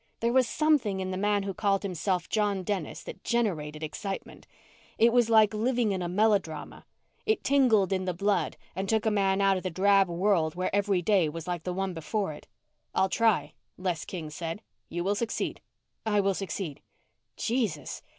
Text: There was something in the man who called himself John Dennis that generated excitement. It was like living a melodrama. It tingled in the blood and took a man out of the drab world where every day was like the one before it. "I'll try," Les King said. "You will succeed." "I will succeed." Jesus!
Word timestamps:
There 0.19 0.33
was 0.33 0.49
something 0.49 0.99
in 0.99 1.11
the 1.11 1.15
man 1.15 1.43
who 1.43 1.53
called 1.53 1.83
himself 1.83 2.27
John 2.27 2.63
Dennis 2.63 3.03
that 3.03 3.23
generated 3.23 3.83
excitement. 3.83 4.47
It 4.97 5.13
was 5.13 5.29
like 5.29 5.53
living 5.53 5.93
a 5.93 6.09
melodrama. 6.09 6.87
It 7.27 7.43
tingled 7.43 7.93
in 7.93 8.05
the 8.05 8.13
blood 8.15 8.57
and 8.75 8.89
took 8.89 9.05
a 9.05 9.11
man 9.11 9.41
out 9.41 9.57
of 9.57 9.61
the 9.61 9.69
drab 9.69 10.09
world 10.09 10.55
where 10.55 10.75
every 10.75 11.03
day 11.03 11.29
was 11.29 11.47
like 11.47 11.65
the 11.65 11.71
one 11.73 11.93
before 11.93 12.33
it. 12.33 12.47
"I'll 12.95 13.09
try," 13.09 13.53
Les 13.77 14.03
King 14.05 14.31
said. 14.31 14.63
"You 14.89 15.03
will 15.03 15.13
succeed." 15.13 15.61
"I 16.03 16.19
will 16.19 16.33
succeed." 16.33 16.81
Jesus! 17.37 18.01